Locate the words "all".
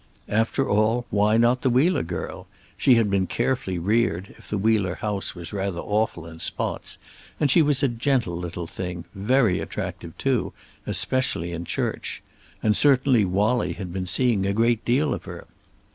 0.67-1.05